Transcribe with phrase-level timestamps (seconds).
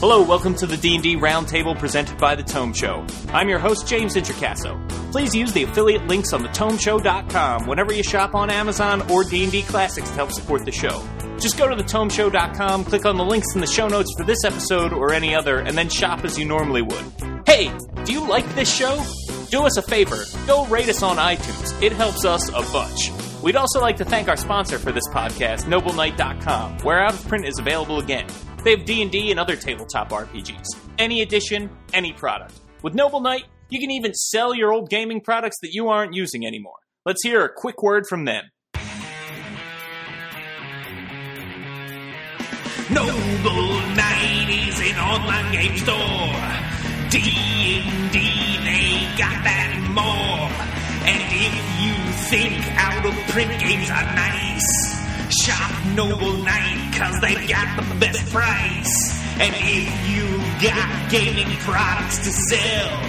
[0.00, 3.04] Hello, welcome to the D&D Roundtable presented by The Tome Show.
[3.30, 4.88] I'm your host, James Introcaso.
[5.10, 10.08] Please use the affiliate links on thetomeshow.com whenever you shop on Amazon or D&D Classics
[10.08, 11.04] to help support the show.
[11.40, 14.92] Just go to thetomeshow.com, click on the links in the show notes for this episode
[14.92, 17.04] or any other, and then shop as you normally would.
[17.44, 19.04] Hey, do you like this show?
[19.50, 21.82] Do us a favor, go rate us on iTunes.
[21.82, 23.10] It helps us a bunch.
[23.42, 27.46] We'd also like to thank our sponsor for this podcast, NobleKnight.com, where Out of Print
[27.48, 28.28] is available again.
[28.64, 30.66] They have D&D and other tabletop RPGs.
[30.98, 32.54] Any edition, any product.
[32.82, 36.46] With Noble Knight, you can even sell your old gaming products that you aren't using
[36.46, 36.78] anymore.
[37.04, 38.44] Let's hear a quick word from them.
[42.90, 46.68] Noble Knight is an online game store.
[47.10, 50.48] D&D, they got that and more.
[51.04, 51.94] And if you
[52.28, 54.97] think out of print games are nice,
[55.48, 59.16] shop Noble Knight cause they've got the best price.
[59.40, 60.26] And if you
[60.60, 63.00] got gaming products to sell,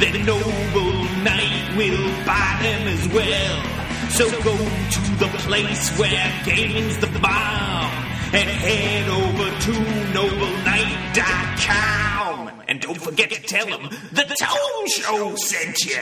[0.00, 3.62] then Noble Knight will buy them as well.
[4.08, 7.92] So go to the place where gaming's the bomb
[8.32, 9.72] and head over to
[10.16, 12.62] nobleknight.com.
[12.68, 16.00] And don't forget to tell them the Tome Show sent you.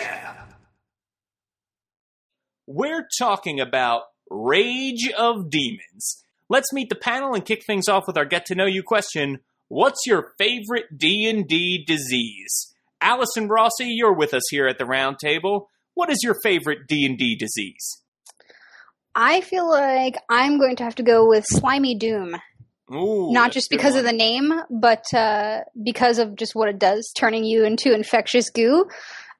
[2.68, 6.24] We're talking about Rage of Demons.
[6.48, 9.40] Let's meet the panel and kick things off with our get to know you question.
[9.68, 12.74] What's your favorite D&D disease?
[13.00, 15.68] Allison Rossi, you're with us here at the round table.
[15.94, 18.02] What is your favorite D&D disease?
[19.14, 22.36] I feel like I'm going to have to go with Slimy Doom.
[22.92, 27.12] Ooh, Not just because of the name, but uh, because of just what it does,
[27.16, 28.86] turning you into infectious goo.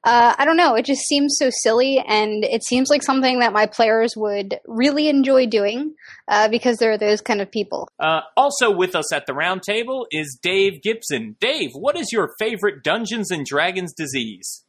[0.03, 0.75] Uh, I don't know.
[0.77, 5.09] It just seems so silly, and it seems like something that my players would really
[5.09, 5.95] enjoy doing
[6.29, 7.87] uh, because they're those kind of people.
[7.99, 11.37] Uh, also with us at the round table is Dave Gibson.
[11.39, 14.65] Dave, what is your favorite Dungeons and Dragons disease?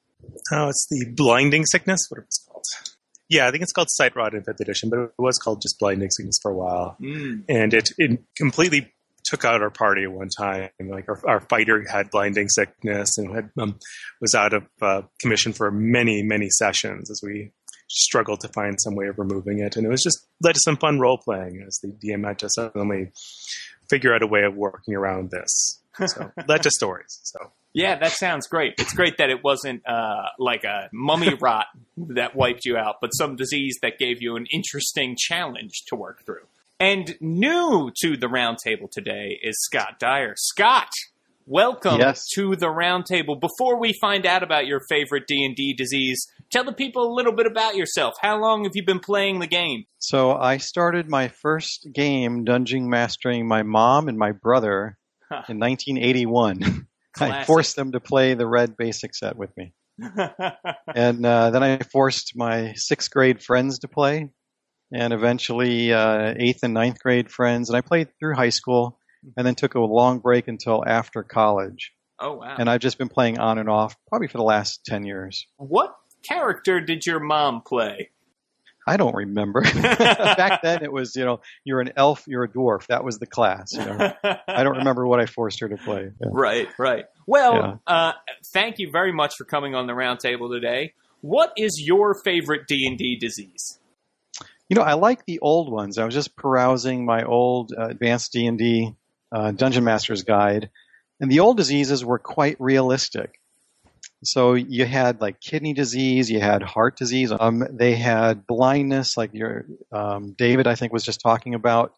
[0.51, 2.01] Oh, it's the blinding sickness.
[2.09, 2.65] What it's called?
[3.29, 5.79] Yeah, I think it's called sight rot in fifth edition, but it was called just
[5.79, 7.43] blinding sickness for a while, Mm.
[7.47, 8.91] and it it completely
[9.23, 10.69] took out our party one time.
[10.79, 13.79] Like our, our fighter had blinding sickness and had um,
[14.19, 17.51] was out of uh, commission for many many sessions as we
[17.87, 20.77] struggled to find some way of removing it, and it was just led to some
[20.77, 23.11] fun role playing as the DM had to suddenly
[23.89, 25.81] figure out a way of working around this.
[26.05, 27.19] So led to stories.
[27.23, 28.75] So Yeah, that sounds great.
[28.77, 31.67] It's great that it wasn't uh, like a mummy rot
[31.97, 36.25] that wiped you out, but some disease that gave you an interesting challenge to work
[36.25, 36.47] through.
[36.81, 40.33] And new to the roundtable today is Scott Dyer.
[40.35, 40.89] Scott,
[41.45, 42.27] welcome Yes.
[42.33, 43.39] to the roundtable.
[43.39, 47.13] Before we find out about your favorite D and D disease, tell the people a
[47.13, 48.15] little bit about yourself.
[48.19, 49.83] How long have you been playing the game?
[49.99, 54.97] So I started my first game dungeon mastering my mom and my brother
[55.29, 55.43] Huh.
[55.49, 56.87] in 1981.
[57.21, 59.73] I forced them to play the red basic set with me,
[60.95, 64.29] and uh, then I forced my sixth grade friends to play,
[64.93, 67.69] and eventually uh, eighth and ninth grade friends.
[67.69, 68.97] And I played through high school,
[69.37, 71.93] and then took a long break until after college.
[72.19, 72.55] oh wow!
[72.57, 75.45] And I've just been playing on and off probably for the last ten years.
[75.57, 78.09] what character did your mom play?
[78.87, 79.61] I don't remember.
[79.73, 82.87] Back then, it was you know you're an elf, you're a dwarf.
[82.87, 83.73] That was the class.
[83.73, 84.13] You know.
[84.47, 86.09] I don't remember what I forced her to play.
[86.19, 86.27] Yeah.
[86.31, 87.05] Right, right.
[87.27, 87.53] Well,
[87.87, 87.93] Yeah.
[87.95, 88.11] uh,
[88.53, 90.93] thank you very much for coming on the roundtable today.
[91.21, 93.77] What is your favorite D and D disease?
[94.71, 95.97] You know, I like the old ones.
[95.97, 98.95] I was just perusing my old uh, advanced D and D
[99.29, 100.69] uh, Dungeon Master's Guide,
[101.19, 103.41] and the old diseases were quite realistic.
[104.23, 107.33] So you had like kidney disease, you had heart disease.
[107.37, 111.93] Um, they had blindness, like your um, David, I think, was just talking about.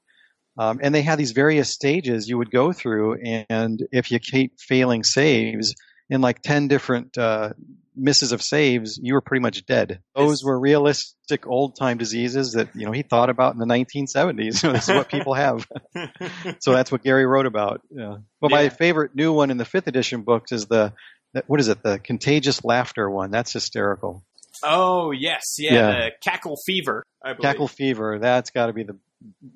[0.57, 4.59] Um, and they had these various stages you would go through, and if you keep
[4.59, 5.75] failing saves
[6.09, 7.53] in like ten different uh,
[7.96, 10.00] misses of saves, you were pretty much dead.
[10.16, 14.62] Those were realistic old time diseases that you know he thought about in the 1970s.
[14.74, 15.67] this is what people have.
[16.59, 17.82] so that's what Gary wrote about.
[17.90, 18.17] Yeah.
[18.41, 18.58] But Yeah.
[18.58, 20.94] my favorite new one in the fifth edition books is the
[21.47, 21.82] what is it?
[21.84, 23.32] The contagious laughter one.
[23.32, 24.23] That's hysterical.
[24.64, 25.91] Oh yes, yeah, Yeah.
[25.91, 27.03] the cackle fever.
[27.23, 27.41] I believe.
[27.41, 28.20] Cackle fever.
[28.20, 28.97] That's got to be the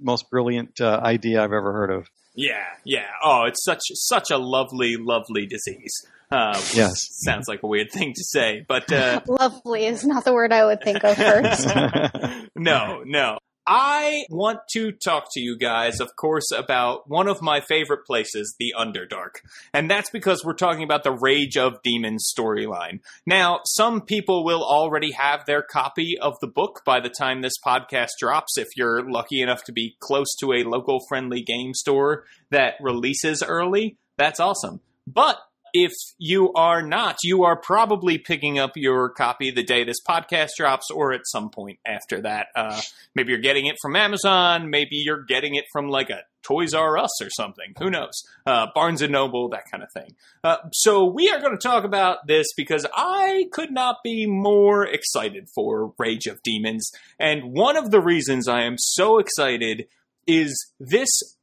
[0.01, 2.09] most brilliant uh, idea I've ever heard of.
[2.37, 3.07] Yeah, yeah.
[3.23, 5.91] Oh, it's such such a lovely, lovely disease.
[6.31, 6.93] Uh, Yes.
[7.23, 10.63] sounds like a weird thing to say, but uh, Lovely is not the word I
[10.65, 11.67] would think of first.
[12.55, 13.39] no, no.
[13.69, 18.55] I want to talk to you guys, of course, about one of my favorite places,
[18.57, 19.41] the Underdark.
[19.73, 23.01] And that's because we're talking about the Rage of Demons storyline.
[23.25, 27.59] Now, some people will already have their copy of the book by the time this
[27.65, 32.23] podcast drops, if you're lucky enough to be close to a local friendly game store
[32.51, 33.97] that releases early.
[34.15, 34.79] That's awesome.
[35.05, 35.39] But
[35.83, 40.49] if you are not, you are probably picking up your copy the day this podcast
[40.57, 42.47] drops or at some point after that.
[42.55, 42.81] Uh,
[43.13, 44.71] maybe you're getting it from Amazon.
[44.71, 47.73] Maybe you're getting it from like a Toys R Us or something.
[47.77, 48.23] Who knows?
[48.45, 50.15] Uh, Barnes and Noble, that kind of thing.
[50.43, 54.83] Uh, so we are going to talk about this because I could not be more
[54.83, 56.89] excited for Rage of Demons.
[57.19, 59.87] And one of the reasons I am so excited
[60.25, 61.36] is this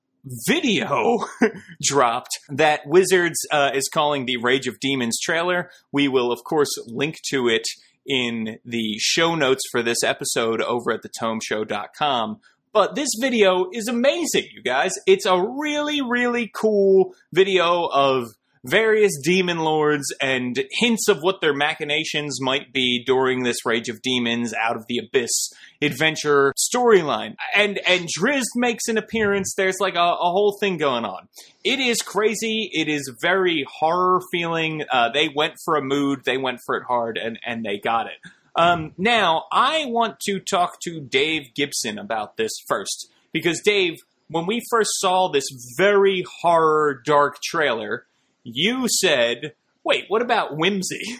[0.46, 1.18] video
[1.82, 5.70] dropped that Wizards uh, is calling the Rage of Demons trailer.
[5.92, 7.66] We will, of course, link to it
[8.06, 12.40] in the show notes for this episode over at thetomeshow.com.
[12.72, 14.92] But this video is amazing, you guys.
[15.06, 21.54] It's a really, really cool video of various demon lords and hints of what their
[21.54, 25.50] machinations might be during this Rage of Demons Out of the Abyss
[25.82, 27.36] adventure storyline.
[27.54, 29.54] And and Drizzt makes an appearance.
[29.56, 31.28] There's like a, a, whole thing going on.
[31.62, 32.70] It is crazy.
[32.72, 34.84] It is very horror feeling.
[34.90, 36.24] Uh, they went for a mood.
[36.24, 38.30] They went for it hard, and and they got it.
[38.56, 44.46] Um, now I want to talk to Dave Gibson about this first because Dave, when
[44.46, 45.44] we first saw this
[45.76, 48.06] very horror dark trailer
[48.44, 51.02] you said, wait, what about whimsy?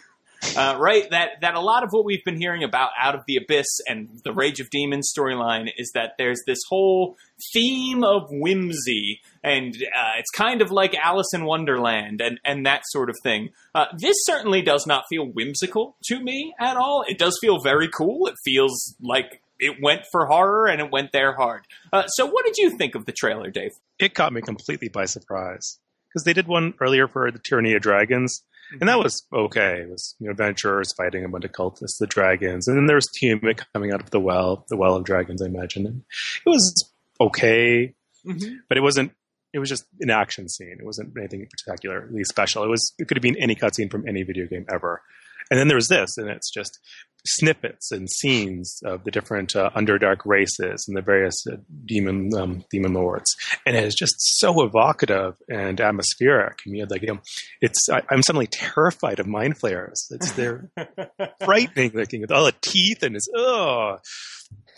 [0.57, 1.09] Uh, right?
[1.11, 4.21] That that a lot of what we've been hearing about Out of the Abyss and
[4.25, 7.17] the Rage of Demons storyline is that there's this whole
[7.53, 12.83] theme of whimsy, and uh, it's kind of like Alice in Wonderland and and that
[12.89, 13.51] sort of thing.
[13.75, 17.05] Uh, this certainly does not feel whimsical to me at all.
[17.09, 18.27] It does feel very cool.
[18.27, 21.65] It feels like it went for horror and it went there hard.
[21.93, 23.73] Uh, so, what did you think of the trailer, Dave?
[23.99, 25.79] It caught me completely by surprise
[26.15, 29.03] because they did one earlier for the Tyranny of Dragons, and that mm-hmm.
[29.03, 29.81] was okay.
[29.81, 32.97] It was you know, adventurers fighting a bunch of cultists, the dragons, and then there
[32.97, 35.87] was Tiamat coming out of the well, the well of dragons, I imagine.
[35.87, 36.03] And
[36.47, 36.91] it was
[37.21, 37.95] okay,
[38.25, 38.55] mm-hmm.
[38.69, 39.13] but it wasn't.
[39.53, 40.79] It was just an action scene.
[40.81, 42.65] It wasn't anything particularly special.
[42.65, 42.93] It was.
[42.99, 45.03] It could have been any cutscene from any video game ever.
[45.51, 46.79] And then there's this, and it's just
[47.27, 51.57] snippets and scenes of the different uh, underdark races and the various uh,
[51.87, 53.35] demon um, demon lords,
[53.67, 56.59] and it is just so evocative and atmospheric.
[56.67, 57.21] I mean, like you know,
[57.61, 60.07] it's I, am suddenly terrified of mind flayers.
[60.11, 60.71] It's they're
[61.45, 63.99] frightening looking with all the teeth and it's oh.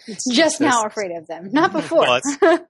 [0.09, 2.03] It's just now afraid of them, not before.
[2.03, 2.61] Well, I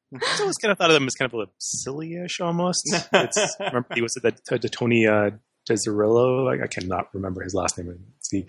[0.40, 2.80] always kind of thought of them as kind of a silly-ish almost.
[3.12, 5.32] It's, remember he was the, the Tony uh,
[5.68, 6.48] Desirillo.
[6.50, 7.98] I, I, cannot remember his last name.
[8.18, 8.46] It's the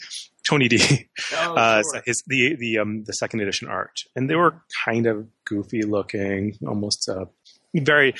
[0.47, 1.09] Tony D.
[1.33, 2.03] Oh, uh, sure.
[2.05, 6.57] his the the um the second edition art, and they were kind of goofy looking,
[6.67, 7.25] almost uh,
[7.75, 8.13] very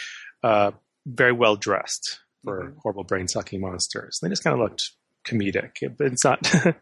[0.43, 0.71] uh,
[1.05, 2.79] very well dressed for mm-hmm.
[2.81, 4.19] horrible brain sucking monsters.
[4.21, 4.91] They just kind of looked
[5.25, 6.39] comedic, but it's not.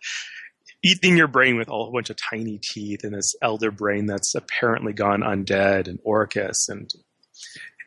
[0.83, 4.35] eating your brain with a whole bunch of tiny teeth and this elder brain that's
[4.35, 6.91] apparently gone undead and Orcus and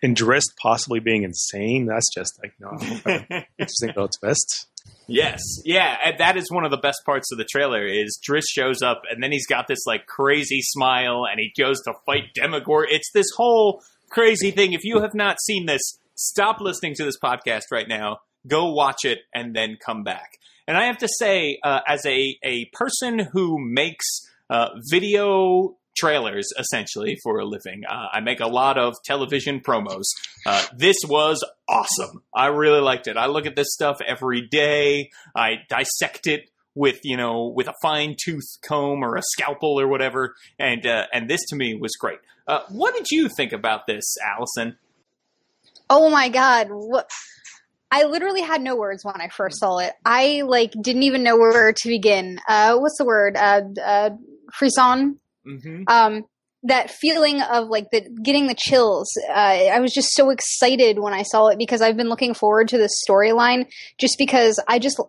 [0.02, 1.86] and Drizzt possibly being insane.
[1.86, 2.72] That's just like no
[3.58, 4.66] interesting little twist.
[5.06, 7.86] Yes, yeah, and that is one of the best parts of the trailer.
[7.86, 11.80] Is Drizzt shows up and then he's got this like crazy smile and he goes
[11.82, 12.94] to fight Demogorgon.
[12.94, 14.74] It's this whole crazy thing.
[14.74, 18.18] If you have not seen this, stop listening to this podcast right now.
[18.46, 20.38] Go watch it and then come back.
[20.66, 24.04] And I have to say, uh, as a a person who makes
[24.50, 27.82] uh, video trailers essentially for a living.
[27.88, 30.04] Uh, I make a lot of television promos.
[30.46, 32.22] Uh, this was awesome.
[32.34, 33.16] I really liked it.
[33.16, 35.10] I look at this stuff every day.
[35.34, 39.88] I dissect it with you know with a fine tooth comb or a scalpel or
[39.88, 42.20] whatever, and uh, and this to me was great.
[42.46, 44.78] Uh, what did you think about this, Allison?
[45.90, 46.68] Oh my god!
[46.70, 47.10] What?
[47.90, 49.94] I literally had no words when I first saw it.
[50.04, 52.38] I like didn't even know where to begin.
[52.46, 53.36] Uh, what's the word?
[53.36, 54.10] Uh,
[54.52, 55.84] frisson Mm-hmm.
[55.86, 56.24] Um,
[56.64, 59.08] that feeling of like the getting the chills.
[59.28, 62.68] Uh, I was just so excited when I saw it because I've been looking forward
[62.68, 63.66] to this storyline.
[63.98, 65.00] Just because I just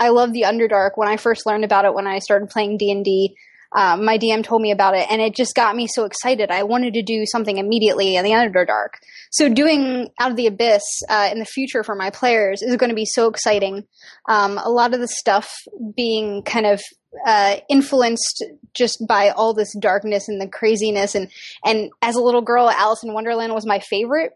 [0.00, 0.92] I love the Underdark.
[0.94, 3.36] When I first learned about it, when I started playing D and D,
[3.74, 6.50] um, my DM told me about it, and it just got me so excited.
[6.50, 8.90] I wanted to do something immediately in the Underdark.
[9.30, 12.90] So doing Out of the Abyss uh, in the future for my players is going
[12.90, 13.84] to be so exciting.
[14.28, 15.52] Um, a lot of the stuff
[15.96, 16.80] being kind of
[17.26, 18.44] uh, influenced
[18.74, 21.30] just by all this darkness and the craziness, and
[21.64, 24.32] and as a little girl, Alice in Wonderland was my favorite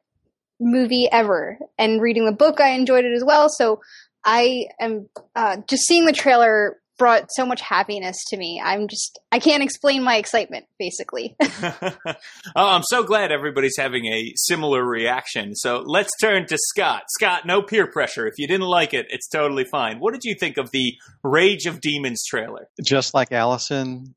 [0.61, 1.59] movie ever.
[1.79, 3.49] And reading the book, I enjoyed it as well.
[3.49, 3.81] So
[4.25, 8.61] I am uh, just seeing the trailer brought so much happiness to me.
[8.63, 11.37] I'm just I can't explain my excitement basically.
[11.63, 12.15] oh,
[12.57, 15.55] I'm so glad everybody's having a similar reaction.
[15.55, 17.05] So let's turn to Scott.
[17.19, 18.27] Scott, no peer pressure.
[18.27, 19.99] If you didn't like it, it's totally fine.
[20.01, 22.69] What did you think of the Rage of Demons trailer?
[22.85, 24.15] Just like Allison,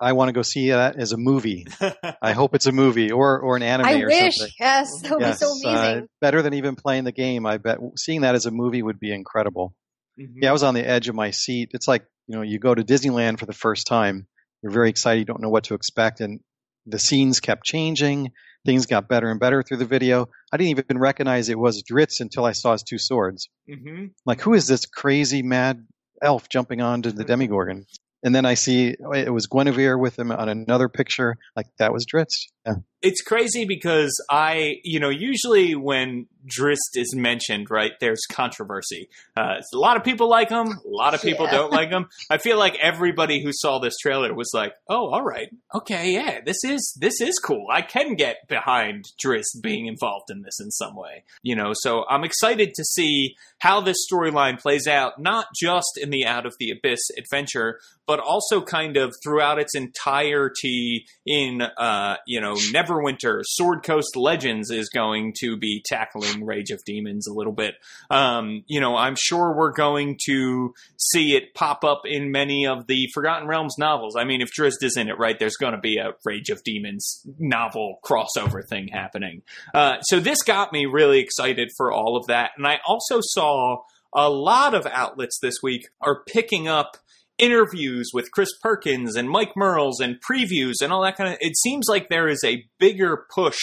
[0.00, 1.66] I want to go see that as a movie.
[2.22, 4.36] I hope it's a movie or or an anime I or wish.
[4.36, 4.52] something.
[4.60, 6.08] Yes, that would Yes, be so uh, amazing.
[6.20, 7.46] better than even playing the game.
[7.46, 9.74] I bet seeing that as a movie would be incredible.
[10.20, 10.34] Mhm.
[10.42, 11.70] Yeah, I was on the edge of my seat.
[11.72, 14.26] It's like you know, you go to Disneyland for the first time.
[14.62, 15.20] You're very excited.
[15.20, 16.40] You don't know what to expect, and
[16.86, 18.32] the scenes kept changing.
[18.66, 20.28] Things got better and better through the video.
[20.52, 23.48] I didn't even recognize it was Drizzt until I saw his two swords.
[23.68, 24.10] Mhm.
[24.26, 25.86] Like, who is this crazy mad
[26.20, 27.86] elf jumping onto the Demogorgon?
[28.24, 31.36] And then I see oh, it was Guenhwyvar with him on another picture.
[31.54, 32.48] Like that was Drizzt.
[32.68, 32.74] Yeah.
[33.00, 39.08] It's crazy because I, you know, usually when Drizzt is mentioned, right, there's controversy.
[39.36, 41.52] Uh, a lot of people like him, a lot of people Yeah.
[41.52, 42.08] don't like him.
[42.28, 46.40] I feel like everybody who saw this trailer was like, "Oh, all right, okay, yeah,
[46.44, 47.66] this is this is cool.
[47.70, 52.04] I can get behind Drizzt being involved in this in some way." You know, so
[52.10, 56.54] I'm excited to see how this storyline plays out, not just in the Out of
[56.58, 63.40] the Abyss adventure, but also kind of throughout its entirety in uh, you know Neverwinter.
[63.44, 67.74] Sword Coast Legends is going to be tackling Rage of Demons a little bit.
[68.10, 72.86] Um, you know, I'm sure we're going to see it pop up in many of
[72.86, 74.16] the Forgotten Realms novels.
[74.16, 76.62] I mean, if Drizzt is in it, right, there's going to be a Rage of
[76.64, 79.42] Demons novel crossover thing happening.
[79.74, 83.82] Uh, so this got me really excited for all of that, and I also saw
[84.12, 86.96] a lot of outlets this week are picking up
[87.38, 91.38] interviews with Chris Perkins and Mike Mearls and previews and all that kind of.
[91.40, 93.58] It seems like there is a bigger push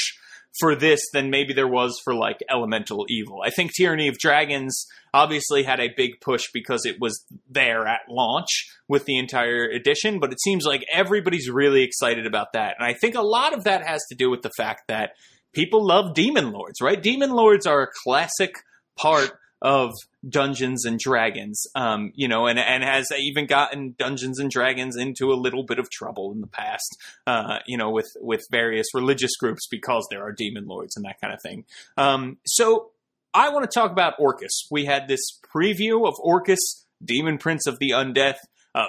[0.59, 3.41] for this than maybe there was for like Elemental Evil.
[3.43, 8.01] I think Tyranny of Dragons obviously had a big push because it was there at
[8.09, 8.47] launch
[8.87, 12.75] with the entire edition, but it seems like everybody's really excited about that.
[12.79, 15.11] And I think a lot of that has to do with the fact that
[15.53, 17.01] people love Demon Lords, right?
[17.01, 18.55] Demon Lords are a classic
[18.97, 19.31] part
[19.61, 19.93] of
[20.27, 25.31] Dungeons and Dragons, um, you know, and and has even gotten Dungeons and Dragons into
[25.31, 29.35] a little bit of trouble in the past, uh, you know, with with various religious
[29.37, 31.65] groups because there are demon lords and that kind of thing.
[31.97, 32.91] Um, so
[33.33, 34.67] I want to talk about Orcus.
[34.71, 35.21] We had this
[35.53, 38.37] preview of Orcus, Demon Prince of the Undeath.
[38.73, 38.85] Uh,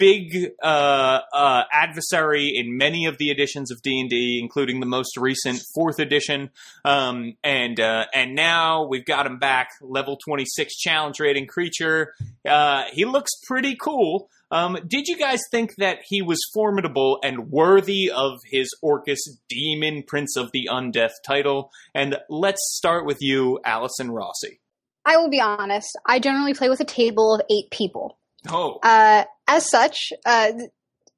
[0.00, 4.86] Big uh, uh, adversary in many of the editions of D and D, including the
[4.86, 6.48] most recent fourth edition.
[6.86, 12.14] Um, and uh, and now we've got him back, level 26 challenge rating creature.
[12.48, 14.30] Uh, he looks pretty cool.
[14.50, 20.02] Um, did you guys think that he was formidable and worthy of his Orcus Demon
[20.02, 21.70] Prince of the Undeath title?
[21.94, 24.60] And let's start with you, Allison Rossi.
[25.04, 25.98] I will be honest.
[26.06, 28.18] I generally play with a table of eight people.
[28.48, 30.52] Oh, Uh, as such, uh,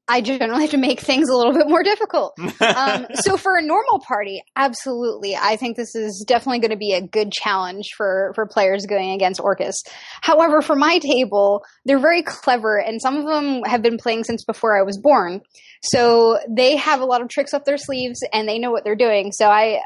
[0.08, 2.36] I generally have to make things a little bit more difficult.
[2.60, 6.92] um, so for a normal party, absolutely, I think this is definitely going to be
[6.92, 9.80] a good challenge for for players going against Orcus.
[10.20, 14.44] However, for my table, they're very clever, and some of them have been playing since
[14.44, 15.40] before I was born.
[15.82, 18.96] So they have a lot of tricks up their sleeves, and they know what they're
[18.96, 19.32] doing.
[19.32, 19.80] So I.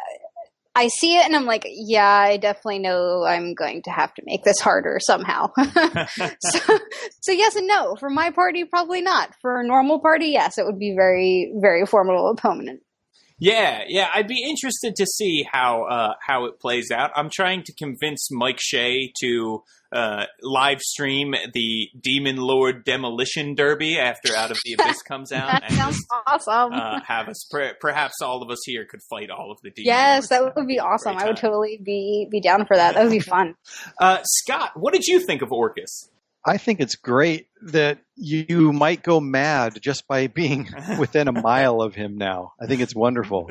[0.76, 4.22] I see it and I'm like, yeah, I definitely know I'm going to have to
[4.26, 5.50] make this harder somehow.
[6.40, 6.78] so,
[7.20, 7.96] so yes and no.
[7.96, 9.30] For my party, probably not.
[9.40, 12.82] For a normal party, yes, it would be very, very formidable opponent.
[13.38, 17.10] Yeah, yeah, I'd be interested to see how uh, how it plays out.
[17.14, 19.62] I'm trying to convince Mike Shea to
[19.96, 25.50] uh, live stream the Demon Lord Demolition Derby after Out of the Abyss comes out,
[25.50, 26.72] That and sounds just, awesome.
[26.74, 29.86] uh, have us per- perhaps all of us here could fight all of the demons.
[29.86, 31.16] yes, that would be awesome.
[31.16, 32.94] I would totally be be down for that.
[32.94, 33.54] That would be fun.
[34.00, 36.08] Uh, Scott, what did you think of Orcus?
[36.44, 41.80] I think it's great that you might go mad just by being within a mile
[41.80, 42.52] of him now.
[42.60, 43.48] I think it's wonderful.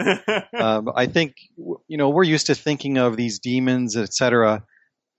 [0.53, 4.63] Um, I think you know we're used to thinking of these demons, etc.,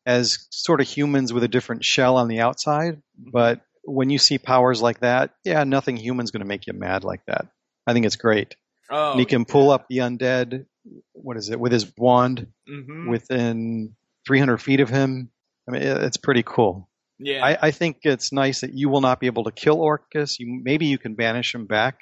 [0.07, 3.03] as sort of humans with a different shell on the outside.
[3.19, 7.05] But when you see powers like that, yeah, nothing human's going to make you mad
[7.05, 7.49] like that.
[7.87, 8.57] I think it's great.
[8.91, 10.67] oh, and he can pull up the undead.
[11.13, 13.09] What is it with his wand mhm.
[13.11, 13.97] within
[14.27, 15.31] 300 feet of him?
[15.69, 16.89] I mean, it's pretty cool.
[17.19, 17.45] yeah.
[17.45, 20.39] I, I think it's nice that you will not be able to kill Orcus.
[20.39, 21.99] You maybe you can banish him back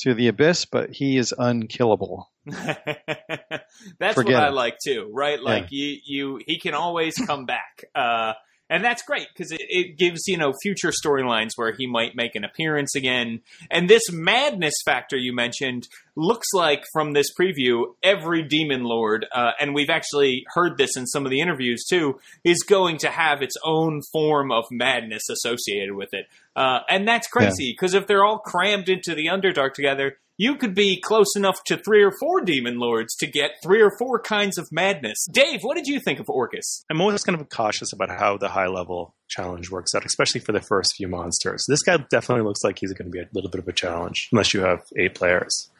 [0.00, 2.28] to the abyss, but he is unkillable.
[3.98, 4.54] that's Forget what I it.
[4.54, 5.40] like too, right?
[5.40, 8.34] Like you, you, he can always come back, uh,
[8.70, 12.34] and that's great because it, it gives you know future storylines where he might make
[12.34, 13.40] an appearance again.
[13.70, 19.52] And this madness factor you mentioned, looks like from this preview, every demon lord, uh,
[19.60, 23.42] and we've actually heard this in some of the interviews too, is going to have
[23.42, 26.26] its own form of madness associated with it.
[26.56, 30.74] Uh, and that's crazy because if they're all crammed into the Underdark together, you could
[30.74, 34.58] be close enough to three or four demon lords to get three or four kinds
[34.58, 35.26] of madness.
[35.30, 36.84] Dave, what did you think of Orcus?
[36.90, 40.52] I'm always kind of cautious about how the high level challenge works out, especially for
[40.52, 41.64] the first few monsters.
[41.68, 44.28] This guy definitely looks like he's going to be a little bit of a challenge,
[44.32, 45.70] unless you have eight players.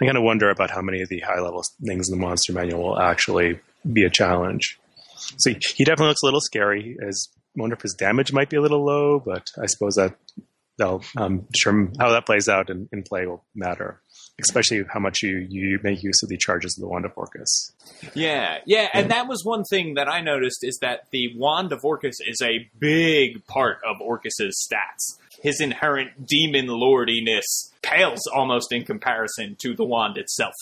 [0.00, 2.52] I kind of wonder about how many of the high level things in the monster
[2.52, 3.60] manual will actually
[3.92, 4.78] be a challenge.
[5.38, 6.96] So he definitely looks a little scary.
[7.00, 7.10] I
[7.56, 10.16] wonder if his damage might be a little low, but I suppose that
[10.76, 14.00] they'll um, determine how that plays out in, in play will matter
[14.40, 17.72] especially how much you, you make use of the charges of the Wand of Orcus.
[18.14, 21.84] Yeah, yeah, and that was one thing that I noticed is that the Wand of
[21.84, 25.18] Orcus is a big part of Orcus's stats.
[25.40, 30.54] His inherent demon lordiness pales almost in comparison to the wand itself.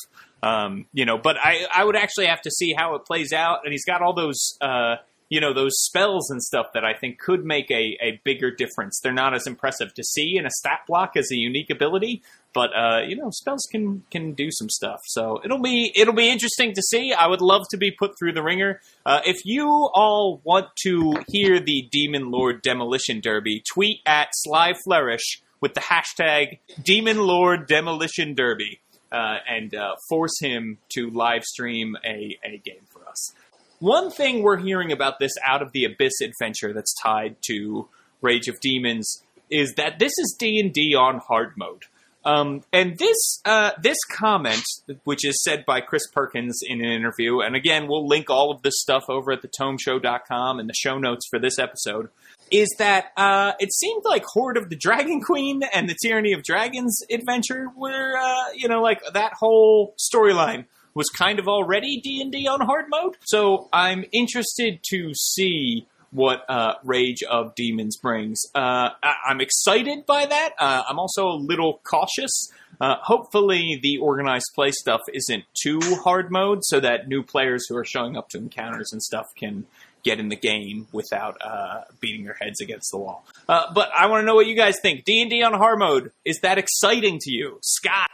[0.42, 3.60] Um, you know, but I, I would actually have to see how it plays out.
[3.62, 4.96] And he's got all those, uh,
[5.32, 9.00] you know, those spells and stuff that I think could make a, a bigger difference.
[9.02, 12.22] They're not as impressive to see in a stat block as a unique ability,
[12.52, 15.00] but uh, you know, spells can can do some stuff.
[15.06, 17.14] So it'll be it'll be interesting to see.
[17.14, 18.82] I would love to be put through the ringer.
[19.06, 24.74] Uh, if you all want to hear the Demon Lord Demolition Derby, tweet at Sly
[24.84, 28.80] Flourish with the hashtag Demon Lord Demolition Derby.
[29.10, 33.34] Uh, and uh, force him to live stream a, a game for us.
[33.82, 37.88] One thing we're hearing about this Out of the Abyss adventure that's tied to
[38.20, 41.86] Rage of Demons is that this is D and D on hard mode.
[42.24, 44.62] Um, and this uh, this comment,
[45.02, 48.62] which is said by Chris Perkins in an interview, and again, we'll link all of
[48.62, 52.08] this stuff over at the thetomeshow.com and the show notes for this episode,
[52.52, 56.44] is that uh, it seemed like Hoard of the Dragon Queen and the Tyranny of
[56.44, 62.46] Dragons adventure were, uh, you know, like that whole storyline was kind of already D&D
[62.46, 63.16] on hard mode.
[63.24, 68.42] So I'm interested to see what uh, Rage of Demons brings.
[68.54, 70.50] Uh, I- am excited by that.
[70.58, 72.50] Uh, I'm also a little cautious.
[72.80, 77.76] Uh, hopefully, the organized play stuff isn't too hard mode, so that new players who
[77.76, 79.66] are showing up to encounters and stuff can
[80.02, 83.24] get in the game without uh, beating their heads against the wall.
[83.48, 85.04] Uh, but I want to know what you guys think.
[85.04, 88.10] D and D on hard mode is that exciting to you, Scott?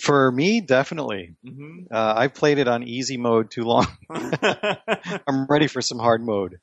[0.00, 1.36] For me, definitely.
[1.46, 1.86] Mm-hmm.
[1.92, 3.86] I've played it on easy mode too long.
[4.10, 6.58] I'm ready for some hard mode.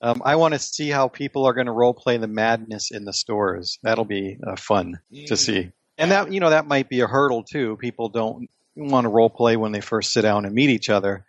[0.00, 3.04] Um, I want to see how people are going to role play the madness in
[3.04, 3.78] the stores.
[3.82, 5.26] That'll be uh, fun mm.
[5.26, 5.70] to see.
[5.96, 7.76] And that you know that might be a hurdle too.
[7.76, 11.24] People don't want to role play when they first sit down and meet each other.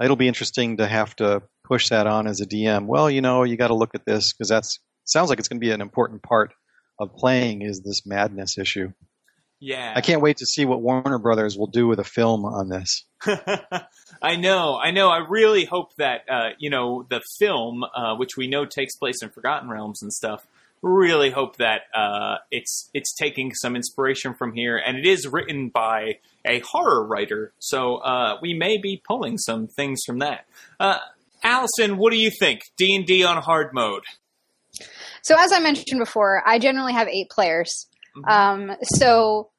[0.00, 2.86] It'll be interesting to have to push that on as a DM.
[2.86, 5.60] Well, you know, you got to look at this because that's sounds like it's going
[5.60, 6.52] to be an important part
[7.00, 8.92] of playing is this madness issue.
[9.60, 9.92] Yeah.
[9.96, 13.04] I can't wait to see what Warner Brothers will do with a film on this.
[14.22, 15.08] I know, I know.
[15.08, 19.22] I really hope that uh, you know the film, uh, which we know takes place
[19.22, 20.46] in Forgotten Realms and stuff.
[20.82, 25.70] Really hope that uh, it's it's taking some inspiration from here, and it is written
[25.70, 30.44] by a horror writer, so uh, we may be pulling some things from that.
[30.78, 30.98] Uh,
[31.42, 32.60] Allison, what do you think?
[32.76, 34.02] D and D on hard mode.
[35.22, 37.86] So as I mentioned before, I generally have eight players.
[38.16, 38.70] Mm-hmm.
[38.70, 39.50] Um, so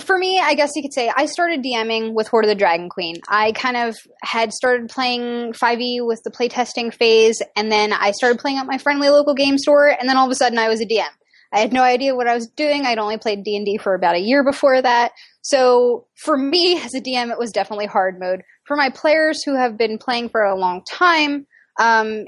[0.00, 2.88] for me, I guess you could say I started DMing with Hoard of the Dragon
[2.88, 3.16] Queen.
[3.28, 8.38] I kind of had started playing 5e with the playtesting phase, and then I started
[8.38, 10.80] playing at my friendly local game store, and then all of a sudden I was
[10.80, 11.08] a DM.
[11.52, 12.86] I had no idea what I was doing.
[12.86, 15.12] I'd only played D&D for about a year before that.
[15.42, 18.42] So for me as a DM, it was definitely hard mode.
[18.66, 21.46] For my players who have been playing for a long time,
[21.80, 22.26] um,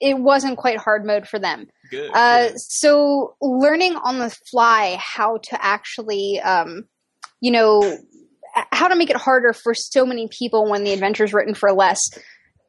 [0.00, 1.66] it wasn't quite hard mode for them.
[1.90, 6.84] Good, uh, So learning on the fly how to actually, um,
[7.40, 7.98] you know,
[8.72, 11.72] how to make it harder for so many people when the adventure is written for
[11.72, 12.00] less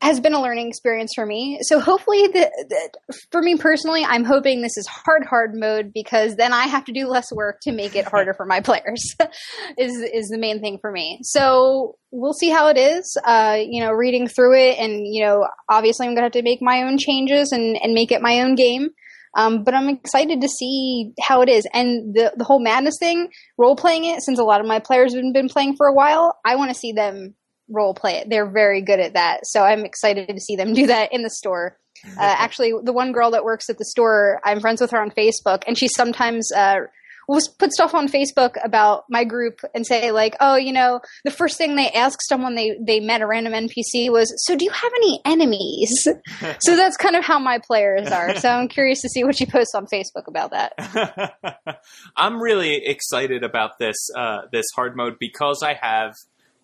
[0.02, 1.60] has been a learning experience for me.
[1.62, 6.36] So hopefully, the, the, for me personally, I'm hoping this is hard hard mode because
[6.36, 9.16] then I have to do less work to make it harder for my players.
[9.78, 11.20] is is the main thing for me.
[11.24, 13.18] So we'll see how it is.
[13.26, 16.62] Uh, you know, reading through it, and you know, obviously, I'm gonna have to make
[16.62, 18.90] my own changes and and make it my own game.
[19.36, 21.68] Um, but I'm excited to see how it is.
[21.74, 25.14] And the the whole madness thing, role playing it, since a lot of my players
[25.14, 27.36] have been playing for a while, I want to see them
[27.70, 28.30] role play it.
[28.30, 29.42] They're very good at that.
[29.46, 31.78] So I'm excited to see them do that in the store.
[32.06, 35.10] Uh, actually, the one girl that works at the store, I'm friends with her on
[35.10, 36.82] Facebook, and she sometimes uh,
[37.28, 41.32] will put stuff on Facebook about my group and say like, oh, you know, the
[41.32, 44.72] first thing they asked someone they they met a random NPC was, so do you
[44.72, 46.08] have any enemies?
[46.60, 48.36] so that's kind of how my players are.
[48.36, 51.82] So I'm curious to see what you post on Facebook about that.
[52.16, 56.14] I'm really excited about this uh, this hard mode because I have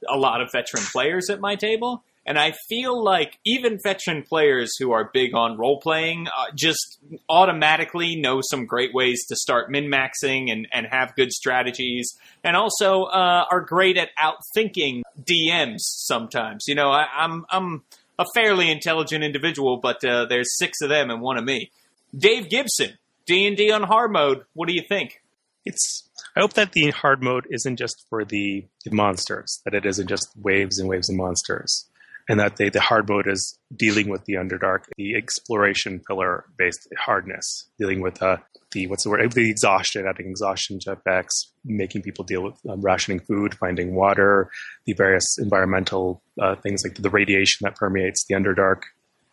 [0.10, 2.04] a lot of veteran players at my table.
[2.26, 7.00] And I feel like even veteran players who are big on role playing uh, just
[7.28, 12.10] automatically know some great ways to start min maxing and, and have good strategies,
[12.44, 16.64] and also uh, are great at outthinking DMs sometimes.
[16.68, 17.84] You know, I, am I'm, I'm
[18.20, 21.72] a fairly intelligent individual, but uh, there's six of them and one of me.
[22.18, 24.46] Dave Gibson, D and D on hard mode.
[24.54, 25.22] What do you think?
[25.66, 26.10] It's.
[26.36, 29.62] I hope that the hard mode isn't just for the, the monsters.
[29.66, 31.88] That it isn't just waves and waves of monsters
[32.30, 36.88] and that they, the hard mode is dealing with the underdark, the exploration pillar based
[36.98, 38.38] hardness, dealing with uh,
[38.72, 42.82] the what's the word, the exhaustion, adding exhaustion to effects, making people deal with um,
[42.82, 44.50] rationing food, finding water,
[44.86, 48.84] the various environmental uh, things like the radiation that permeates the underdark.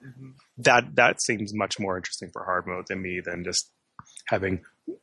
[0.04, 0.30] Mm-hmm.
[0.58, 3.70] That that seems much more interesting for hard mode than me than just
[4.26, 4.62] having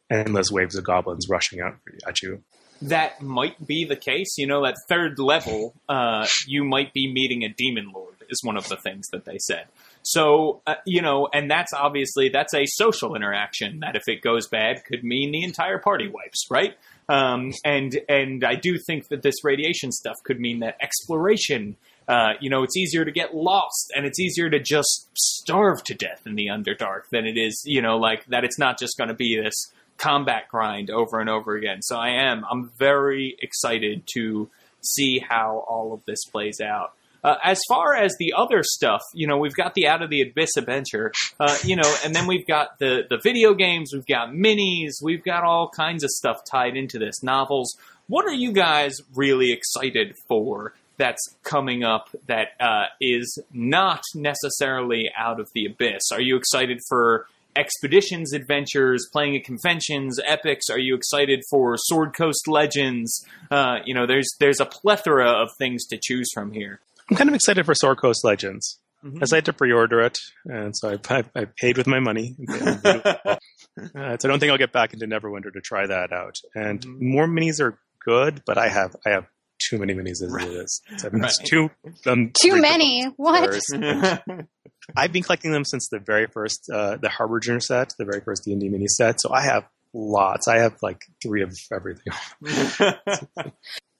[0.10, 1.76] endless waves of goblins rushing out
[2.08, 2.43] at you
[2.82, 4.38] that might be the case.
[4.38, 8.58] You know, at third level, uh, you might be meeting a demon lord, is one
[8.58, 9.65] of the things that they said.
[10.04, 14.47] So, uh, you know, and that's obviously that's a social interaction that if it goes
[14.47, 16.78] bad could mean the entire party wipes, right?
[17.10, 21.76] Um, and and I do think that this radiation stuff could mean that exploration.
[22.08, 25.93] Uh, you know, it's easier to get lost, and it's easier to just starve to
[25.93, 28.45] death in the Underdark than it is, you know, like that.
[28.45, 31.81] It's not just going to be this combat grind over and over again.
[31.81, 32.43] So I am.
[32.49, 34.49] I'm very excited to
[34.81, 36.93] see how all of this plays out.
[37.23, 40.21] Uh, as far as the other stuff, you know, we've got the Out of the
[40.21, 44.29] Abyss adventure, uh, you know, and then we've got the the video games, we've got
[44.29, 47.23] minis, we've got all kinds of stuff tied into this.
[47.23, 47.75] Novels.
[48.07, 50.73] What are you guys really excited for?
[50.97, 56.12] That's coming up that uh, is not necessarily out of the abyss.
[56.12, 60.69] Are you excited for expeditions adventures, playing at conventions, epics?
[60.69, 63.25] Are you excited for Sword Coast Legends?
[63.49, 66.79] Uh, you know, there's there's a plethora of things to choose from here.
[67.09, 68.79] I'm kind of excited for Sword Coast Legends.
[69.03, 69.23] Mm-hmm.
[69.31, 72.35] I had to pre-order it, and so I, I, I paid with my money.
[72.49, 73.35] uh,
[73.75, 76.35] so I don't think I'll get back into Neverwinter to try that out.
[76.55, 77.11] And mm-hmm.
[77.11, 79.27] more minis are good, but I have I have
[79.59, 80.47] too many minis as right.
[80.47, 80.81] it is.
[80.97, 81.31] So right.
[81.45, 81.69] too
[82.05, 83.03] um, too many.
[83.17, 83.59] What?
[84.95, 88.43] I've been collecting them since the very first, uh, the Harbinger set, the very first
[88.45, 89.19] D and D mini set.
[89.19, 90.47] So I have lots.
[90.47, 92.13] I have like three of everything.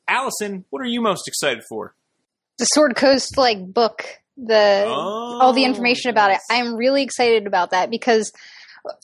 [0.08, 1.94] Allison, what are you most excited for?
[2.58, 4.06] The Sword Coast like book,
[4.38, 6.40] the oh, all the information about it.
[6.50, 8.32] I'm really excited about that because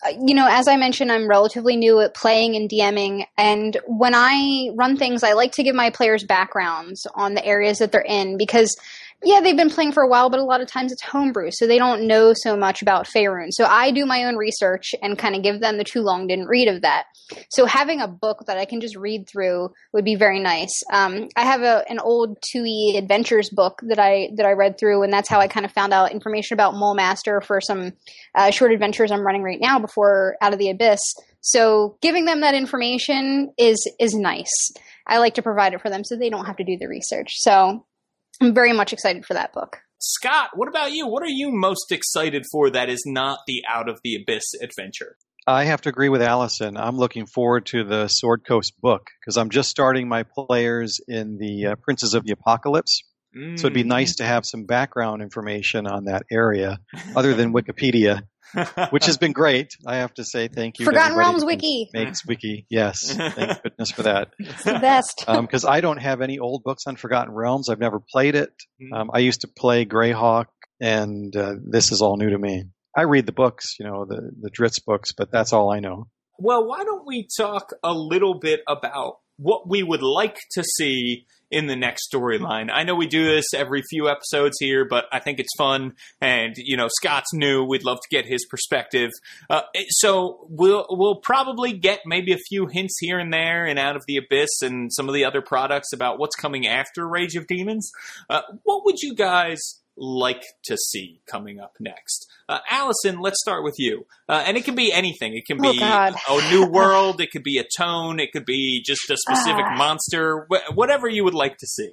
[0.06, 4.13] Uh, you know, as I mentioned, I'm relatively new at playing and DMing, and when
[4.15, 8.02] I run things, I like to give my players backgrounds on the areas that they're
[8.02, 8.76] in because
[9.23, 11.67] yeah, they've been playing for a while, but a lot of times it's homebrew, so
[11.67, 13.47] they don't know so much about Faerun.
[13.52, 16.47] So I do my own research and kind of give them the too long didn't
[16.47, 17.06] read of that.
[17.49, 20.84] So having a book that I can just read through would be very nice.
[20.91, 25.04] Um, I have a, an old 2e adventures book that I that I read through,
[25.04, 27.93] and that's how I kind of found out information about Mulmaster for some
[28.36, 31.02] uh, short adventures I'm running right now before Out of the Abyss.
[31.41, 34.71] So giving them that information is is nice.
[35.06, 37.34] I like to provide it for them so they don't have to do the research.
[37.36, 37.86] So
[38.43, 39.79] I'm very much excited for that book.
[39.99, 41.08] Scott, what about you?
[41.08, 45.15] What are you most excited for that is not the Out of the Abyss adventure?
[45.47, 46.75] I have to agree with Allison.
[46.77, 51.38] I'm looking forward to the Sword Coast book because I'm just starting my players in
[51.38, 53.01] the uh, Princes of the Apocalypse.
[53.36, 53.58] Mm.
[53.58, 56.79] So it'd be nice to have some background information on that area
[57.15, 58.23] other than Wikipedia
[58.89, 59.71] which has been great.
[59.85, 60.85] I have to say thank you.
[60.85, 62.65] Forgotten Realms Wiki makes Wiki.
[62.69, 64.33] Yes, thank goodness for that.
[64.39, 65.23] It's the best.
[65.27, 67.69] Because um, I don't have any old books on Forgotten Realms.
[67.69, 68.51] I've never played it.
[68.81, 68.93] Mm-hmm.
[68.93, 70.45] Um, I used to play Greyhawk,
[70.79, 72.65] and uh, this is all new to me.
[72.95, 76.07] I read the books, you know, the the Drizzt books, but that's all I know.
[76.37, 81.25] Well, why don't we talk a little bit about what we would like to see
[81.53, 82.69] in the next storyline.
[82.73, 85.93] I know we do this every few episodes here, but I think it's fun.
[86.19, 87.63] And you know, Scott's new.
[87.63, 89.11] We'd love to get his perspective.
[89.49, 93.95] Uh, so we'll we'll probably get maybe a few hints here and there and out
[93.95, 97.45] of the abyss and some of the other products about what's coming after Rage of
[97.45, 97.91] Demons.
[98.29, 99.59] Uh, what would you guys
[99.95, 102.29] like to see coming up next?
[102.49, 104.06] Uh, Allison, let's start with you.
[104.27, 105.36] Uh, and it can be anything.
[105.36, 107.21] It can be oh, a new world.
[107.21, 108.19] It could be a tone.
[108.19, 109.75] It could be just a specific uh.
[109.75, 110.47] monster.
[110.51, 111.91] Wh- whatever you would like to see.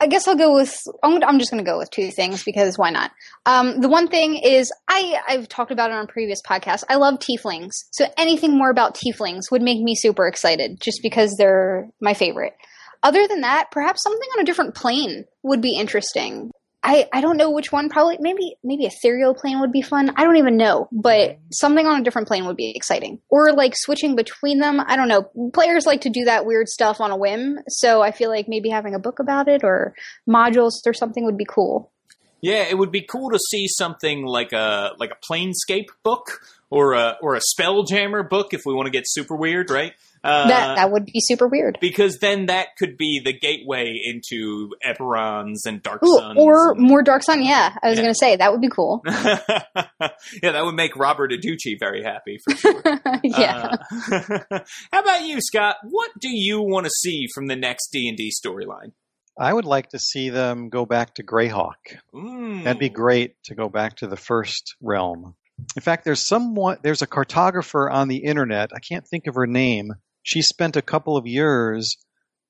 [0.00, 0.76] I guess I'll go with.
[1.02, 3.10] I'm, I'm just going to go with two things because why not?
[3.46, 6.84] Um, the one thing is, I I've talked about it on previous podcasts.
[6.88, 11.34] I love tieflings, so anything more about tieflings would make me super excited, just because
[11.36, 12.54] they're my favorite.
[13.02, 16.52] Other than that, perhaps something on a different plane would be interesting.
[16.82, 17.88] I, I don't know which one.
[17.88, 20.12] Probably maybe maybe ethereal plane would be fun.
[20.16, 21.42] I don't even know, but mm-hmm.
[21.50, 23.20] something on a different plane would be exciting.
[23.28, 24.80] Or like switching between them.
[24.86, 25.28] I don't know.
[25.52, 28.68] Players like to do that weird stuff on a whim, so I feel like maybe
[28.68, 29.94] having a book about it or
[30.28, 31.90] modules or something would be cool.
[32.40, 36.92] Yeah, it would be cool to see something like a like a Planescape book or
[36.92, 39.94] a or a Spelljammer book if we want to get super weird, right?
[40.24, 41.78] Uh, that that would be super weird.
[41.80, 46.36] because then that could be the gateway into Eberrons and Dark Ooh, Suns.
[46.38, 47.42] or and- more Dark Sun.
[47.42, 48.02] Yeah, I was Yeah.
[48.04, 49.02] going to say that would be cool.
[49.06, 52.82] yeah, that would make Robert Adducci very happy for sure.
[53.22, 53.76] yeah.
[54.10, 54.58] Uh,
[54.92, 55.76] how about you, Scott?
[55.84, 58.92] What do you want to see from the next D and D storyline?
[59.38, 61.74] I would like to see them go back to Greyhawk.
[62.12, 62.64] Mm.
[62.64, 65.36] That'd be great to go back to the first realm.
[65.76, 68.70] In fact, there's someone there's a cartographer on the internet.
[68.74, 69.92] I can't think of her name.
[70.22, 71.96] She spent a couple of years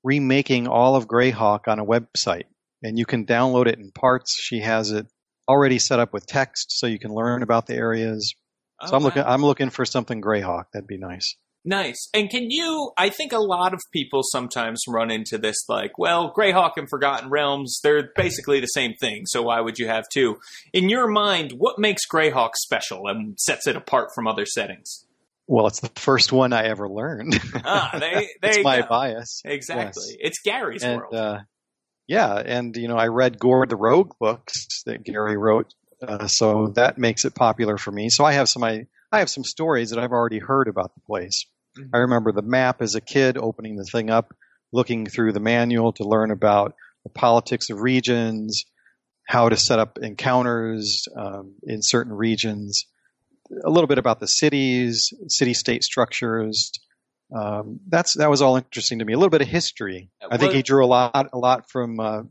[0.03, 2.45] remaking all of Greyhawk on a website,
[2.83, 4.37] and you can download it in parts.
[4.41, 5.07] She has it
[5.49, 8.35] already set up with text, so you can learn about the areas.
[8.83, 9.23] So Oh, I'm looking.
[9.25, 10.65] I'm looking for something Greyhawk.
[10.73, 11.37] That'd be nice.
[11.65, 12.09] Nice.
[12.15, 12.93] And can you?
[12.97, 17.29] I think a lot of people sometimes run into this like, well, Greyhawk and Forgotten
[17.29, 20.37] Realms, they're basically the same thing, so why would you have two?
[20.73, 25.05] In your mind, what makes Greyhawk special and sets it apart from other settings?
[25.49, 27.41] Well, it's the first one I ever learned.
[27.65, 28.87] Ah, they, it's my go.
[28.89, 29.43] bias.
[29.45, 30.05] Exactly.
[30.11, 30.17] Yes.
[30.21, 31.15] It's Gary's and world.
[31.15, 31.39] uh,
[32.07, 35.73] yeah, and you know, I read Gord the Rogue books that Gary wrote,
[36.07, 38.09] uh, so that makes it popular for me.
[38.11, 41.01] So I have some I, I have some stories that I've already heard about the
[41.07, 41.47] place.
[41.79, 41.91] Mhm.
[41.95, 44.35] I remember the map as a kid, opening the thing up,
[44.73, 48.65] looking through the manual to learn about the politics of regions,
[49.27, 52.87] how to set up encounters um, in certain regions,
[53.65, 56.73] a little bit about the cities, city-state structures.
[57.35, 59.13] Um, that's that was all interesting to me.
[59.13, 60.11] A little bit of history.
[60.31, 62.23] I think he drew a lot, a lot from uh,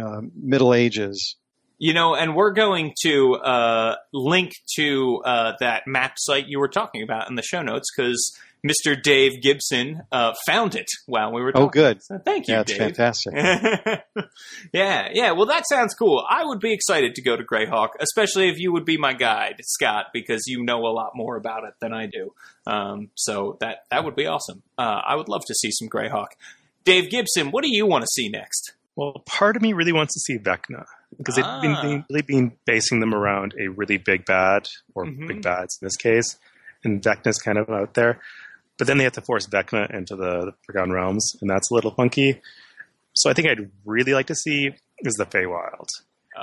[0.00, 1.36] uh, Middle Ages.
[1.80, 6.68] You know, and we're going to uh, link to uh, that map site you were
[6.68, 9.00] talking about in the show notes because Mr.
[9.00, 11.66] Dave Gibson uh, found it while we were talking.
[11.66, 12.02] Oh, good.
[12.02, 12.78] So thank you, Yeah, it's Dave.
[12.96, 13.34] fantastic.
[14.72, 15.32] yeah, yeah.
[15.32, 16.24] Well, that sounds cool.
[16.28, 19.56] I would be excited to go to Greyhawk, especially if you would be my guide,
[19.62, 22.32] Scott, because you know a lot more about it than I do.
[22.66, 24.62] Um, so that that would be awesome.
[24.76, 26.28] Uh, I would love to see some Greyhawk.
[26.84, 28.72] Dave Gibson, what do you want to see next?
[28.96, 30.84] Well, part of me really wants to see Vecna
[31.16, 31.60] because they've Ah.
[31.60, 35.28] been, been really been basing them around a really big bad or Mhm.
[35.28, 36.36] big bads in this case,
[36.82, 38.20] and Vecna's kind of out there.
[38.78, 41.74] But then they have to force Vecna into the, the Forgotten Realms, and that's a
[41.74, 42.40] little funky.
[43.14, 45.88] So I think I'd really like to see is the Feywild,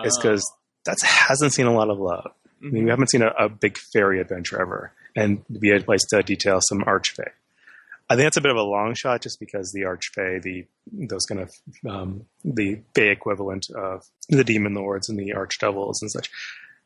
[0.03, 0.43] is because
[0.85, 2.31] that hasn't seen a lot of love.
[2.61, 5.79] I mean, we haven't seen a, a big fairy adventure ever, and to be a
[5.79, 7.29] place to detail some archfey.
[8.09, 11.25] I think that's a bit of a long shot, just because the archfey, the those
[11.25, 11.51] kind of
[11.89, 16.29] um, the fey equivalent of the demon lords and the archdevils and such,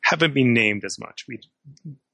[0.04, 1.26] haven't been named as much.
[1.28, 1.40] We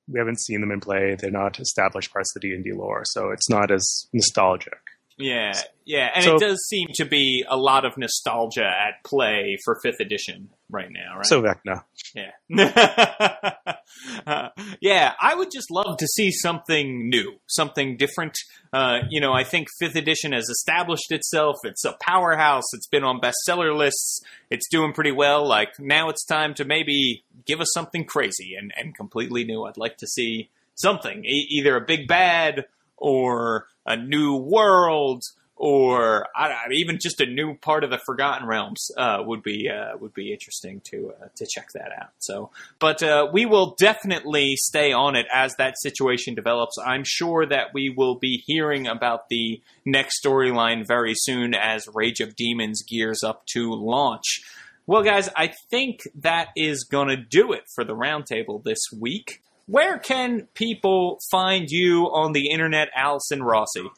[0.07, 1.15] we haven't seen them in play.
[1.15, 4.77] They're not established parts of the D and D lore, so it's not as nostalgic.
[5.17, 5.54] Yeah,
[5.86, 9.80] yeah, and So- it does seem to be a lot of nostalgia at play for
[9.82, 11.25] fifth edition right now, right?
[11.25, 12.32] So Vecna, yeah,
[14.28, 14.49] Uh,
[14.82, 18.38] yeah, I would just love to see something new, something different.
[18.73, 21.58] Uh, you know, I think fifth edition has established itself.
[21.63, 22.65] It's a powerhouse.
[22.73, 24.21] It's been on bestseller lists.
[24.49, 25.47] It's doing pretty well.
[25.47, 29.63] Like now, it's time to maybe give us something crazy and, and completely new.
[29.63, 32.65] I'd like to see something, e- either a big bad
[32.97, 35.23] or a new world
[35.57, 39.97] or I, even just a new part of the Forgotten Realms uh, would be uh,
[39.97, 42.09] would be interesting to uh, to check that out.
[42.19, 46.77] So, but uh, we will definitely stay on it as that situation develops.
[46.77, 52.19] I'm sure that we will be hearing about the next storyline very soon as Rage
[52.19, 54.41] of Demons gears up to launch.
[54.87, 59.41] Well, guys, I think that is going to do it for the roundtable this week.
[59.67, 63.89] Where can people find you on the internet, Allison Rossi?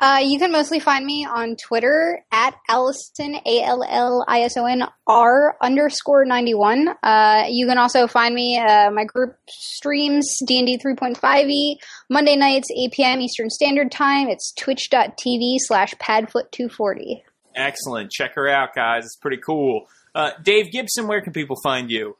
[0.00, 4.56] Uh, you can mostly find me on Twitter at Allison A L L I S
[4.56, 6.88] O N R underscore ninety one.
[7.04, 8.58] Uh, you can also find me.
[8.58, 11.78] Uh, my group streams D and D three point five E
[12.10, 13.20] Monday nights eight p.m.
[13.20, 14.28] Eastern Standard Time.
[14.28, 17.22] It's twitch.tv slash padfoot two forty.
[17.54, 18.10] Excellent.
[18.10, 19.04] Check her out, guys.
[19.04, 19.86] It's pretty cool.
[20.16, 22.16] Uh, Dave Gibson, where can people find you?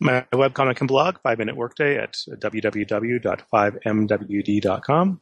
[0.00, 5.20] My webcomic and blog, Five Minute Workday, at www.5mwd.com,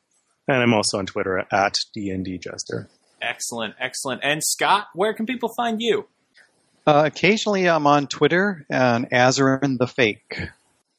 [0.49, 2.89] and I'm also on Twitter at dndjester.
[3.21, 4.23] Excellent, excellent.
[4.25, 6.09] And Scott, where can people find you?
[6.87, 10.49] Uh, occasionally, I'm on Twitter and Azarin the Fake.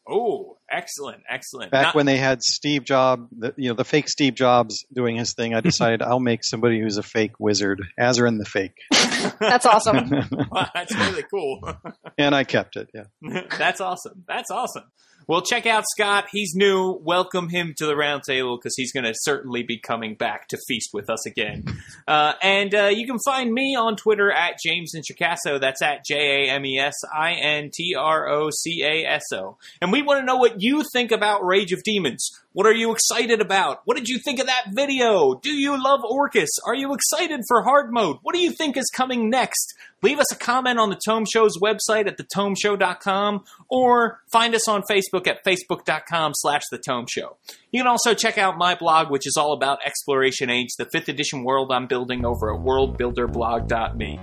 [0.07, 1.71] Oh, excellent, excellent.
[1.71, 5.15] Back Not- when they had Steve Jobs, the, you know, the fake Steve Jobs doing
[5.15, 8.75] his thing, I decided I'll make somebody who's a fake wizard, Azarin the Fake,
[9.39, 10.09] That's awesome.
[10.51, 11.61] Wow, that's really cool.
[12.17, 12.89] and I kept it.
[12.93, 13.41] Yeah.
[13.57, 14.23] That's awesome.
[14.27, 14.83] That's awesome.
[15.25, 16.25] Well, check out Scott.
[16.31, 16.99] He's new.
[17.01, 20.89] Welcome him to the roundtable because he's going to certainly be coming back to feast
[20.93, 21.65] with us again.
[22.05, 25.59] Uh, and uh, you can find me on Twitter at James Introcaso.
[25.59, 29.23] That's at J A M E S I N T R O C A S
[29.31, 29.57] O.
[29.81, 32.29] And we want to know what you think about Rage of Demons.
[32.53, 33.81] What are you excited about?
[33.85, 35.33] What did you think of that video?
[35.33, 36.51] Do you love Orcus?
[36.65, 38.17] Are you excited for hard mode?
[38.21, 39.73] What do you think is coming next?
[40.03, 44.83] Leave us a comment on the Tome Show's website at thetomeshow.com or find us on
[44.83, 47.37] Facebook at facebook.com slash the Tome Show.
[47.71, 51.07] You can also check out my blog, which is all about Exploration Age, the 5th
[51.07, 54.19] edition world I'm building over at worldbuilderblog.me.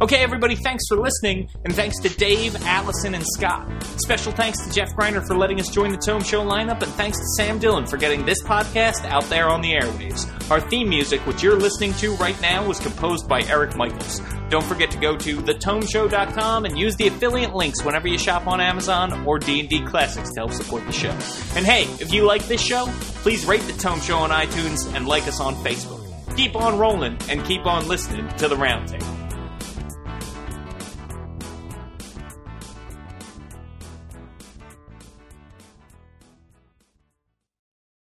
[0.00, 3.66] Okay, everybody, thanks for listening, and thanks to Dave, Allison, and Scott.
[3.98, 7.18] Special thanks to Jeff Greiner for letting us join the Tome Show lineup, and thanks
[7.18, 10.30] to Sam Dillon for getting this podcast out there on the airwaves.
[10.48, 14.20] Our theme music, which you're listening to right now, was composed by Eric Michaels.
[14.48, 18.60] Don't forget to go to thetomeshow.com and use the affiliate links whenever you shop on
[18.60, 21.10] Amazon or D&D Classics to help support the show.
[21.56, 22.86] And hey, if you like this show,
[23.24, 26.00] please rate the Tome Show on iTunes and like us on Facebook.
[26.36, 29.23] Keep on rolling and keep on listening to the Roundtable.